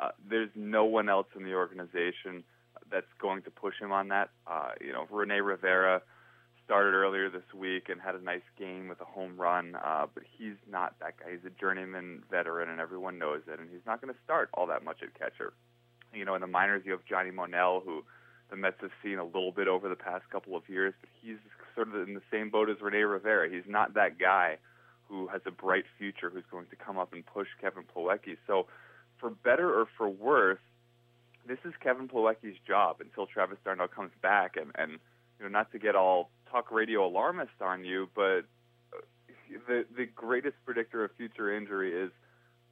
Uh, 0.00 0.10
there's 0.28 0.50
no 0.54 0.84
one 0.84 1.08
else 1.08 1.26
in 1.36 1.44
the 1.44 1.54
organization 1.54 2.44
that's 2.90 3.06
going 3.20 3.42
to 3.42 3.50
push 3.50 3.74
him 3.80 3.92
on 3.92 4.08
that. 4.08 4.30
Uh, 4.46 4.70
you 4.80 4.92
know, 4.92 5.06
Rene 5.10 5.40
Rivera 5.40 6.02
started 6.64 6.94
earlier 6.94 7.28
this 7.28 7.42
week 7.54 7.88
and 7.88 8.00
had 8.00 8.14
a 8.14 8.22
nice 8.22 8.42
game 8.58 8.88
with 8.88 9.00
a 9.00 9.04
home 9.04 9.36
run, 9.36 9.76
uh, 9.76 10.06
but 10.12 10.22
he's 10.38 10.56
not 10.70 10.94
that 11.00 11.18
guy. 11.18 11.32
He's 11.32 11.44
a 11.44 11.60
journeyman 11.60 12.22
veteran, 12.30 12.70
and 12.70 12.80
everyone 12.80 13.18
knows 13.18 13.42
it. 13.46 13.60
And 13.60 13.68
he's 13.70 13.84
not 13.86 14.00
going 14.00 14.12
to 14.12 14.20
start 14.24 14.48
all 14.54 14.66
that 14.68 14.84
much 14.84 14.98
at 15.02 15.18
catcher. 15.18 15.52
You 16.12 16.24
know, 16.24 16.34
in 16.34 16.40
the 16.40 16.46
minors, 16.46 16.82
you 16.84 16.92
have 16.92 17.04
Johnny 17.08 17.30
Monell, 17.30 17.82
who 17.84 18.02
the 18.50 18.56
Mets 18.56 18.76
have 18.80 18.90
seen 19.02 19.18
a 19.18 19.24
little 19.24 19.52
bit 19.52 19.68
over 19.68 19.88
the 19.88 19.96
past 19.96 20.24
couple 20.30 20.56
of 20.56 20.62
years, 20.68 20.94
but 21.00 21.10
he's 21.20 21.36
sort 21.74 21.88
of 21.88 22.08
in 22.08 22.14
the 22.14 22.22
same 22.30 22.50
boat 22.50 22.70
as 22.70 22.80
Rene 22.80 22.98
Rivera. 22.98 23.50
He's 23.50 23.66
not 23.66 23.94
that 23.94 24.18
guy 24.18 24.58
who 25.08 25.26
has 25.28 25.42
a 25.46 25.50
bright 25.50 25.84
future 25.98 26.30
who's 26.30 26.44
going 26.50 26.66
to 26.66 26.76
come 26.76 26.98
up 26.98 27.12
and 27.12 27.24
push 27.26 27.48
Kevin 27.60 27.84
Plawecki. 27.94 28.36
So, 28.46 28.66
for 29.18 29.30
better 29.30 29.80
or 29.80 29.86
for 29.96 30.08
worse, 30.08 30.58
this 31.46 31.58
is 31.64 31.72
Kevin 31.80 32.08
Plawecki's 32.08 32.56
job 32.66 32.96
until 33.00 33.26
Travis 33.26 33.58
d'Arnaud 33.64 33.88
comes 33.88 34.12
back, 34.22 34.56
and 34.56 34.70
and 34.74 34.92
you 35.38 35.44
know 35.44 35.48
not 35.48 35.72
to 35.72 35.78
get 35.78 35.94
all 35.94 36.30
talk 36.50 36.70
radio 36.70 37.06
alarmist 37.06 37.60
on 37.60 37.84
you, 37.84 38.08
but 38.14 38.44
uh, 38.92 39.00
the 39.66 39.84
the 39.96 40.06
greatest 40.06 40.56
predictor 40.64 41.04
of 41.04 41.10
future 41.16 41.54
injury 41.54 41.92
is 41.92 42.10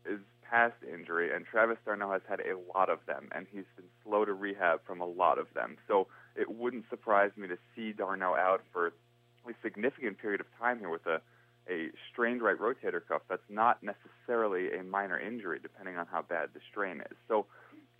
is 0.06 0.20
past 0.49 0.75
injury, 0.82 1.34
and 1.34 1.46
Travis 1.46 1.78
d'Arnaud 1.84 2.12
has 2.12 2.22
had 2.28 2.40
a 2.40 2.58
lot 2.76 2.90
of 2.90 2.99
them, 3.06 3.28
and 3.32 3.46
he's 3.50 3.64
been 3.76 3.87
slow 4.04 4.25
to 4.25 4.34
rehab 4.34 4.80
from 4.87 5.00
a 5.00 5.06
lot 5.06 5.38
of 5.38 5.46
them. 5.54 5.76
So 5.88 6.08
it 6.37 6.50
wouldn't 6.50 6.84
surprise 6.90 7.30
me 7.37 7.49
to 7.49 7.56
see 7.75 7.92
d'Arnaud 7.92 8.37
out 8.37 8.62
for 8.72 8.88
a 8.88 9.52
significant 9.62 10.18
period 10.18 10.40
of 10.40 10.46
time 10.58 10.78
here 10.78 10.90
with 10.90 11.06
a 11.06 11.20
a 11.69 11.88
strained 12.11 12.42
right 12.42 12.59
rotator 12.59 13.00
cuff. 13.07 13.23
That's 13.28 13.42
not 13.49 13.78
necessarily 13.83 14.76
a 14.78 14.83
minor 14.83 15.19
injury, 15.19 15.59
depending 15.62 15.97
on 15.97 16.07
how 16.07 16.23
bad 16.23 16.50
the 16.54 16.61
strain 16.71 17.00
is. 17.00 17.16
So 17.28 17.47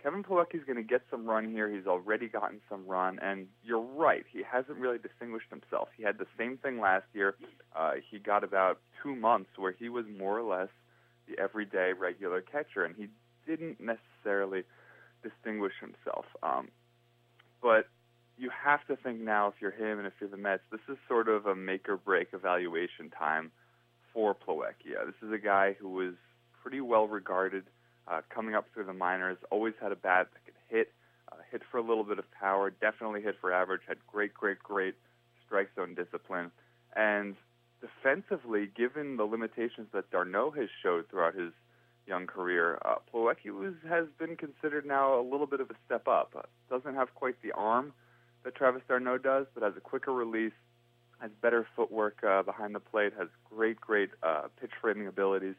Kevin 0.01 0.21
Plawecki's 0.21 0.65
going 0.65 0.77
to 0.77 0.83
get 0.83 1.01
some 1.09 1.25
run 1.25 1.49
here. 1.49 1.69
He's 1.69 1.87
already 1.87 2.27
gotten 2.27 2.59
some 2.69 2.85
run, 2.85 3.19
and 3.19 3.47
you're 3.63 3.79
right. 3.79 4.25
He 4.31 4.43
hasn't 4.43 4.77
really 4.77 4.97
distinguished 4.97 5.49
himself. 5.49 5.87
He 5.95 6.03
had 6.03 6.17
the 6.17 6.27
same 6.37 6.57
thing 6.57 6.81
last 6.81 7.05
year. 7.13 7.35
Uh, 7.73 7.93
he 8.11 8.19
got 8.19 8.43
about 8.43 8.79
two 9.01 9.15
months 9.15 9.51
where 9.55 9.71
he 9.71 9.87
was 9.87 10.05
more 10.17 10.37
or 10.37 10.43
less 10.43 10.69
the 11.27 11.41
everyday 11.41 11.93
regular 11.93 12.41
catcher, 12.41 12.83
and 12.83 12.95
he 12.97 13.07
didn't 13.47 13.79
necessarily 13.79 14.63
distinguish 15.23 15.73
himself. 15.79 16.25
Um, 16.43 16.67
but 17.61 17.87
you 18.37 18.49
have 18.49 18.85
to 18.87 18.95
think 18.95 19.21
now, 19.21 19.47
if 19.47 19.55
you're 19.59 19.71
him 19.71 19.99
and 19.99 20.07
if 20.07 20.13
you're 20.19 20.29
the 20.29 20.37
Mets, 20.37 20.63
this 20.71 20.81
is 20.89 20.97
sort 21.07 21.29
of 21.29 21.45
a 21.45 21.55
make 21.55 21.87
or 21.87 21.97
break 21.97 22.29
evaluation 22.33 23.09
time 23.09 23.51
for 24.13 24.35
Plawecki. 24.35 24.93
This 25.05 25.15
is 25.27 25.31
a 25.31 25.37
guy 25.37 25.75
who 25.79 25.89
was 25.89 26.13
pretty 26.61 26.81
well 26.81 27.07
regarded 27.07 27.63
uh, 28.07 28.21
coming 28.33 28.55
up 28.55 28.65
through 28.73 28.85
the 28.85 28.93
minors. 28.93 29.37
Always 29.51 29.73
had 29.81 29.91
a 29.91 29.95
bat 29.95 30.29
that 30.33 30.45
could 30.45 30.55
hit, 30.69 30.91
uh, 31.31 31.35
hit 31.51 31.61
for 31.71 31.77
a 31.77 31.81
little 31.81 32.03
bit 32.03 32.19
of 32.19 32.25
power. 32.31 32.69
Definitely 32.69 33.21
hit 33.21 33.35
for 33.39 33.53
average. 33.53 33.81
Had 33.87 33.97
great, 34.07 34.33
great, 34.33 34.59
great 34.59 34.95
strike 35.45 35.69
zone 35.75 35.95
discipline. 35.95 36.51
And 36.95 37.35
defensively, 37.81 38.69
given 38.75 39.17
the 39.17 39.25
limitations 39.25 39.87
that 39.93 40.09
d'Arnaud 40.09 40.51
has 40.51 40.69
showed 40.81 41.09
throughout 41.09 41.35
his 41.35 41.51
young 42.07 42.27
career, 42.27 42.79
uh, 42.83 42.95
was, 43.13 43.73
has 43.87 44.05
been 44.19 44.35
considered 44.35 44.85
now 44.85 45.19
a 45.19 45.23
little 45.23 45.47
bit 45.47 45.59
of 45.59 45.69
a 45.69 45.75
step 45.85 46.07
up. 46.07 46.33
Uh, 46.35 46.41
doesn't 46.69 46.95
have 46.95 47.13
quite 47.15 47.35
the 47.41 47.51
arm 47.53 47.93
that 48.43 48.55
Travis 48.55 48.81
d'Arnaud 48.87 49.19
does, 49.19 49.45
but 49.53 49.63
has 49.63 49.73
a 49.77 49.81
quicker 49.81 50.11
release, 50.11 50.53
has 51.19 51.31
better 51.41 51.65
footwork 51.75 52.23
uh, 52.23 52.43
behind 52.43 52.75
the 52.75 52.79
plate, 52.79 53.13
has 53.17 53.29
great, 53.49 53.79
great 53.79 54.09
uh, 54.21 54.43
pitch 54.59 54.71
framing 54.81 55.07
abilities. 55.07 55.55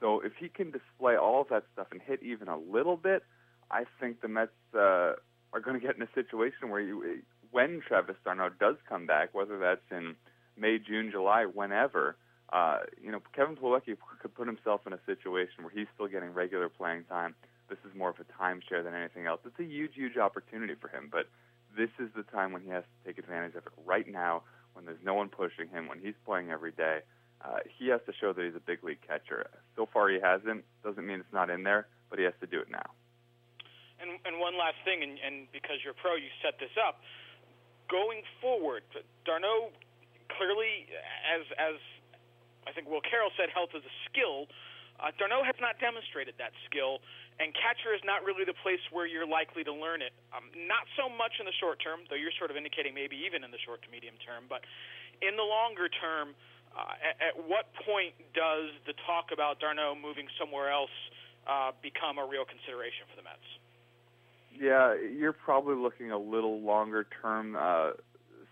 So 0.00 0.20
if 0.20 0.32
he 0.38 0.48
can 0.48 0.70
display 0.70 1.16
all 1.16 1.42
of 1.42 1.48
that 1.48 1.64
stuff 1.72 1.88
and 1.92 2.00
hit 2.00 2.22
even 2.22 2.48
a 2.48 2.58
little 2.58 2.96
bit, 2.96 3.22
I 3.70 3.84
think 4.00 4.20
the 4.20 4.28
Mets 4.28 4.50
uh, 4.74 5.14
are 5.52 5.60
going 5.62 5.78
to 5.78 5.84
get 5.84 5.96
in 5.96 6.02
a 6.02 6.08
situation 6.14 6.70
where 6.70 6.80
you, 6.80 7.22
when 7.50 7.82
Travis 7.86 8.16
d'Arnaud 8.24 8.50
does 8.60 8.76
come 8.88 9.06
back, 9.06 9.34
whether 9.34 9.58
that's 9.58 9.80
in 9.90 10.16
May, 10.56 10.78
June, 10.78 11.10
July, 11.10 11.44
whenever, 11.44 12.16
uh, 12.52 12.78
you 13.02 13.10
know, 13.10 13.20
Kevin 13.34 13.56
Plawecki 13.56 13.96
could 14.20 14.34
put 14.34 14.46
himself 14.46 14.82
in 14.86 14.92
a 14.92 14.98
situation 15.06 15.64
where 15.64 15.72
he's 15.74 15.86
still 15.94 16.08
getting 16.08 16.32
regular 16.32 16.68
playing 16.68 17.04
time. 17.04 17.34
This 17.68 17.78
is 17.88 17.96
more 17.96 18.10
of 18.10 18.16
a 18.20 18.42
timeshare 18.42 18.84
than 18.84 18.94
anything 18.94 19.26
else. 19.26 19.40
It's 19.46 19.58
a 19.58 19.64
huge, 19.64 19.94
huge 19.94 20.16
opportunity 20.16 20.74
for 20.78 20.88
him, 20.88 21.08
but 21.10 21.28
this 21.76 21.90
is 21.98 22.08
the 22.14 22.22
time 22.22 22.52
when 22.52 22.62
he 22.62 22.70
has 22.70 22.84
to 22.84 23.08
take 23.08 23.18
advantage 23.18 23.54
of 23.54 23.66
it 23.66 23.72
right 23.84 24.06
now, 24.08 24.42
when 24.74 24.84
there's 24.84 25.02
no 25.04 25.14
one 25.14 25.28
pushing 25.28 25.68
him, 25.68 25.88
when 25.88 25.98
he's 25.98 26.14
playing 26.24 26.50
every 26.50 26.72
day. 26.72 27.00
Uh, 27.44 27.58
he 27.66 27.88
has 27.88 28.00
to 28.06 28.12
show 28.14 28.32
that 28.32 28.44
he's 28.44 28.54
a 28.54 28.62
big 28.62 28.84
league 28.84 29.02
catcher. 29.06 29.50
So 29.74 29.88
far, 29.92 30.08
he 30.08 30.20
hasn't. 30.22 30.64
Doesn't 30.84 31.04
mean 31.06 31.18
it's 31.20 31.32
not 31.32 31.50
in 31.50 31.64
there, 31.64 31.88
but 32.08 32.18
he 32.18 32.24
has 32.24 32.34
to 32.40 32.46
do 32.46 32.60
it 32.60 32.70
now. 32.70 32.86
And, 34.00 34.18
and 34.24 34.38
one 34.38 34.54
last 34.58 34.78
thing, 34.84 35.02
and, 35.02 35.18
and 35.18 35.50
because 35.50 35.82
you're 35.82 35.94
pro, 35.94 36.14
you 36.14 36.30
set 36.42 36.58
this 36.58 36.74
up. 36.78 37.02
Going 37.90 38.22
forward, 38.40 38.82
d'Arnaud 39.26 39.74
clearly, 40.38 40.86
as 41.28 41.44
as 41.58 41.76
I 42.66 42.72
think 42.72 42.88
Will 42.88 43.02
Carroll 43.02 43.34
said, 43.36 43.50
health 43.50 43.74
is 43.74 43.82
a 43.82 43.94
skill. 44.06 44.46
Uh, 45.00 45.10
d'Arnaud 45.18 45.44
has 45.44 45.56
not 45.60 45.80
demonstrated 45.80 46.34
that 46.38 46.52
skill, 46.68 47.00
and 47.40 47.50
catcher 47.56 47.94
is 47.94 48.02
not 48.04 48.22
really 48.22 48.44
the 48.44 48.56
place 48.62 48.82
where 48.92 49.06
you're 49.06 49.26
likely 49.26 49.64
to 49.64 49.72
learn 49.72 50.02
it. 50.02 50.12
Um, 50.30 50.46
not 50.68 50.86
so 50.94 51.08
much 51.08 51.40
in 51.40 51.46
the 51.46 51.56
short 51.58 51.82
term, 51.82 52.06
though 52.06 52.18
you're 52.18 52.34
sort 52.38 52.50
of 52.50 52.56
indicating 52.56 52.94
maybe 52.94 53.18
even 53.26 53.42
in 53.42 53.50
the 53.50 53.58
short 53.62 53.82
to 53.82 53.88
medium 53.90 54.14
term, 54.22 54.46
but 54.46 54.62
in 55.24 55.34
the 55.34 55.46
longer 55.46 55.88
term, 55.90 56.36
uh, 56.76 56.96
at, 57.02 57.14
at 57.20 57.34
what 57.48 57.72
point 57.84 58.14
does 58.32 58.70
the 58.86 58.94
talk 59.06 59.32
about 59.32 59.58
d'Arnaud 59.58 59.98
moving 59.98 60.30
somewhere 60.38 60.70
else 60.70 60.94
uh, 61.46 61.72
become 61.82 62.18
a 62.18 62.26
real 62.26 62.44
consideration 62.46 63.04
for 63.10 63.16
the 63.16 63.26
Mets? 63.26 63.48
Yeah, 64.54 64.94
you're 64.94 65.32
probably 65.32 65.74
looking 65.74 66.12
a 66.12 66.18
little 66.18 66.60
longer 66.60 67.06
term. 67.20 67.56
Uh, 67.56 67.92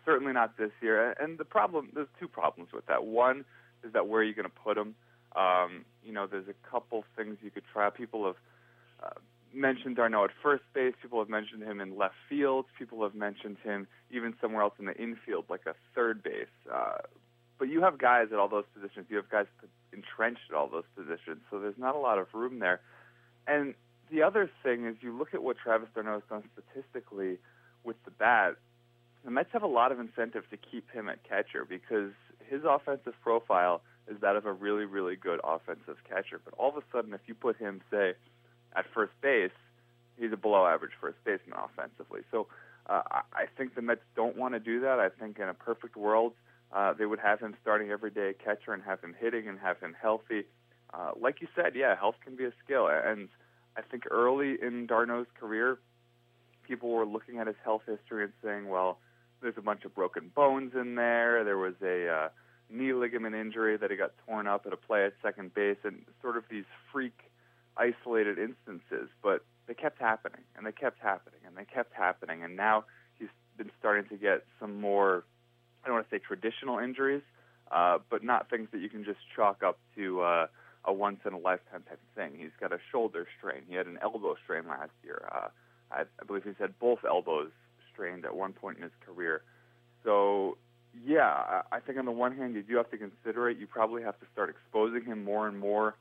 certainly 0.05 0.33
not 0.33 0.57
this 0.57 0.71
year. 0.81 1.15
And 1.21 1.39
the 1.39 1.45
problem, 1.45 1.91
there's 1.95 2.09
two 2.19 2.29
problems 2.29 2.71
with 2.73 2.87
that. 2.87 3.05
One 3.05 3.45
is 3.85 3.93
that 3.93 4.09
where 4.09 4.21
are 4.21 4.25
you 4.25 4.35
going 4.35 4.49
to 4.49 4.61
put 4.65 4.77
him? 4.77 4.95
Um, 5.37 5.85
you 6.05 6.13
know, 6.13 6.27
there's 6.27 6.49
a 6.49 6.71
couple 6.71 7.05
things 7.17 7.39
you 7.43 7.51
could 7.51 7.65
try. 7.73 7.91
People 7.91 8.27
have 8.27 8.37
uh, 9.03 9.21
mentioned 9.53 9.97
d'Arnaud 9.97 10.25
at 10.25 10.31
first 10.43 10.65
base. 10.75 10.95
People 11.01 11.19
have 11.19 11.29
mentioned 11.29 11.63
him 11.63 11.81
in 11.81 11.97
left 11.97 12.15
field. 12.29 12.67
People 12.79 13.03
have 13.03 13.15
mentioned 13.15 13.57
him 13.63 13.87
even 14.11 14.35
somewhere 14.41 14.63
else 14.63 14.75
in 14.79 14.87
the 14.87 14.97
infield, 14.97 15.45
like 15.49 15.67
a 15.67 15.75
third 15.95 16.23
base. 16.23 16.47
Uh, 16.73 16.99
but 17.59 17.69
you 17.69 17.83
have 17.83 17.99
guys 17.99 18.29
at 18.33 18.39
all 18.39 18.49
those 18.49 18.65
positions. 18.75 19.07
You 19.09 19.17
have 19.17 19.29
guys 19.29 19.47
entrenched 19.93 20.43
at 20.51 20.57
all 20.57 20.69
those 20.69 20.85
positions. 20.97 21.43
So 21.51 21.61
there's 21.61 21.79
not 21.79 21.95
a 21.95 21.99
lot 21.99 22.19
of 22.19 22.27
room 22.33 22.59
there. 22.59 22.81
And 23.47 23.75
the 24.11 24.23
other 24.23 24.51
thing 24.63 24.87
is 24.87 24.97
you 25.01 25.17
look 25.17 25.35
at 25.35 25.43
what 25.43 25.59
Travis 25.59 25.89
d'Arnaud 25.95 26.15
has 26.15 26.23
done 26.29 26.43
statistically 26.53 27.39
with 27.85 27.97
the 28.05 28.11
bat. 28.11 28.57
The 29.25 29.31
Mets 29.31 29.51
have 29.53 29.63
a 29.63 29.69
lot 29.69 29.93
of 29.93 30.01
incentive 30.01 30.49
to 30.51 30.57
keep 30.57 30.91
him 30.91 31.09
at 31.09 31.23
catcher 31.29 31.67
because 31.69 32.13
his 32.49 32.63
offensive 32.65 33.15
profile 33.23 33.83
is 34.11 34.21
that 34.21 34.37
of 34.37 34.45
a 34.45 34.53
really, 34.53 34.85
really 34.85 35.17
good 35.17 35.41
offensive 35.45 35.97
catcher. 36.09 36.41
But 36.45 36.55
all 36.59 36.71
of 36.71 36.77
a 36.77 36.83
sudden, 36.93 37.15
if 37.15 37.21
you 37.27 37.35
put 37.35 37.57
him, 37.57 37.81
say, 37.91 38.15
at 38.75 38.85
first 38.93 39.13
base, 39.23 39.51
he's 40.19 40.33
a 40.33 40.37
below 40.37 40.67
average 40.67 40.93
first 41.01 41.17
baseman 41.25 41.59
offensively. 41.59 42.21
So 42.31 42.49
uh, 42.89 43.03
I 43.33 43.45
think 43.57 43.75
the 43.75 43.83
Mets 43.83 44.01
don't 44.17 44.37
want 44.37 44.55
to 44.55 44.61
do 44.61 44.81
that. 44.81 44.99
I 44.99 45.09
think 45.09 45.39
in 45.39 45.49
a 45.49 45.55
perfect 45.55 45.97
world, 45.97 46.33
uh, 46.73 46.93
they 46.93 47.07
would 47.07 47.21
have 47.21 47.41
him 47.41 47.55
starting 47.63 47.91
every 47.91 48.11
day 48.11 48.31
at 48.31 48.45
catcher 48.45 48.73
and 48.73 48.83
have 48.83 49.01
him 49.01 49.15
hitting 49.19 49.49
and 49.49 49.59
have 49.59 49.79
him 49.79 49.95
healthy. 50.01 50.45
Uh, 50.93 51.13
like 51.21 51.41
you 51.41 51.49
said, 51.55 51.75
yeah, 51.75 51.97
health 51.97 52.17
can 52.25 52.37
be 52.37 52.45
a 52.45 52.53
skill. 52.65 52.89
And 52.89 53.29
I 53.77 53.83
think 53.83 54.05
early 54.11 54.57
in 54.61 54.87
d'Arnaud's 54.87 55.31
career, 55.39 55.79
people 56.67 56.91
were 56.91 57.07
looking 57.07 57.39
at 57.39 57.47
his 57.47 57.57
health 57.65 57.83
history 57.87 58.25
and 58.25 58.33
saying, 58.43 58.69
well, 58.69 58.99
there's 59.41 59.57
a 59.57 59.63
bunch 59.63 59.85
of 59.85 59.95
broken 59.95 60.31
bones 60.35 60.73
in 60.75 60.97
there. 60.97 61.45
There 61.45 61.59
was 61.59 61.75
a 61.83 62.09
uh, 62.09 62.29
knee 62.73 62.93
ligament 62.93 63.35
injury 63.35 63.77
that 63.77 63.91
he 63.91 63.97
got 63.97 64.13
torn 64.27 64.47
up 64.47 64.67
at 64.67 64.73
a 64.73 64.77
play 64.77 65.05
at 65.05 65.15
second 65.23 65.55
base, 65.55 65.79
and 65.85 66.03
sort 66.23 66.37
of 66.37 66.45
these 66.51 66.65
freak 66.93 67.19
isolated 67.77 68.39
instances. 68.39 69.09
But 69.23 69.45
they 69.67 69.75
kept 69.75 70.01
happening, 70.01 70.43
and 70.57 70.67
they 70.67 70.73
kept 70.73 71.01
happening, 71.01 71.41
and 71.47 71.57
they 71.57 71.65
kept 71.65 71.95
happening, 71.95 72.43
and 72.43 72.57
now 72.57 72.85
he's 73.19 73.29
been 73.57 73.71
starting 73.79 74.05
to 74.09 74.17
get 74.17 74.45
some 74.59 74.81
more. 74.81 75.25
I 75.83 75.87
don't 75.87 75.97
want 75.97 76.11
to 76.11 76.17
say 76.17 76.21
traditional 76.21 76.79
injuries, 76.79 77.23
uh, 77.71 77.99
but 78.11 78.23
not 78.23 78.51
things 78.51 78.69
that 78.73 78.81
you 78.81 78.89
can 78.89 79.05
just 79.05 79.21
chalk 79.35 79.63
up 79.63 79.79
to 79.97 80.21
uh, 80.21 80.47
a 80.85 80.93
once 80.93 81.21
in 81.25 81.33
a 81.33 81.39
lifetime 81.39 81.83
type 81.89 82.01
of 82.01 82.15
thing. 82.15 82.39
He's 82.39 82.51
got 82.61 82.73
a 82.73 82.79
shoulder 82.91 83.27
strain. 83.39 83.63
He 83.69 83.75
had 83.75 83.87
an 83.87 83.99
elbow 84.03 84.37
strain 84.43 84.67
last 84.69 84.93
year. 85.05 85.29
Uh, 85.31 85.49
I, 85.91 86.03
I 86.03 86.25
believe 86.27 86.45
he's 86.45 86.55
had 86.59 86.79
both 86.79 87.01
elbows 87.09 87.51
strained 87.93 88.25
at 88.25 88.35
one 88.35 88.53
point 88.53 88.79
in 88.79 88.83
his 88.83 88.93
career. 89.05 89.43
So, 90.05 90.57
yeah, 91.05 91.63
I 91.71 91.81
think 91.81 91.99
on 91.99 92.05
the 92.05 92.13
one 92.13 92.37
hand, 92.37 92.55
you 92.55 92.63
do 92.63 92.77
have 92.77 92.91
to 92.91 92.99
consider 92.99 93.49
it. 93.49 93.59
You 93.59 93.67
probably 93.67 94.03
have 94.03 94.19
to 94.21 94.27
start 94.33 94.51
exposing 94.51 95.05
him 95.05 95.25
more 95.25 95.47
and 95.47 95.59
more 95.59 95.95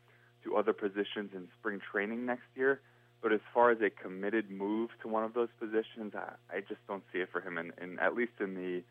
to 0.43 0.55
other 0.55 0.74
positions 0.74 1.31
in 1.34 1.48
spring 1.60 1.79
training 1.91 2.25
next 2.25 2.48
year. 2.55 2.81
But 3.22 3.34
as 3.34 3.41
far 3.53 3.69
as 3.72 3.79
a 3.81 3.89
committed 3.89 4.50
move 4.50 4.91
to 5.01 5.08
one 5.08 5.24
of 5.24 5.34
those 5.34 5.50
positions, 5.60 6.13
I, 6.15 6.34
I 6.50 6.62
just 6.62 6.79
don't 6.88 7.03
see 7.12 7.19
it 7.19 7.29
for 7.31 7.41
him, 7.41 7.58
in, 7.58 7.74
in 7.81 8.00
at 8.00 8.15
least 8.15 8.39
in 8.39 8.55
the 8.55 8.81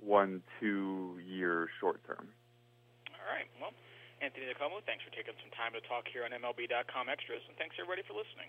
one, 0.00 0.42
two 0.58 1.20
year 1.26 1.68
short 1.78 2.00
term. 2.06 2.28
All 3.12 3.28
right. 3.28 3.46
Well, 3.60 3.72
Anthony 4.22 4.46
DiComo, 4.46 4.80
thanks 4.86 5.04
for 5.04 5.12
taking 5.12 5.34
some 5.42 5.52
time 5.52 5.76
to 5.76 5.84
talk 5.86 6.08
here 6.08 6.24
on 6.24 6.32
MLB.com 6.32 7.08
Extras, 7.08 7.44
and 7.46 7.56
thanks 7.58 7.76
everybody 7.78 8.02
for 8.02 8.16
listening. 8.16 8.48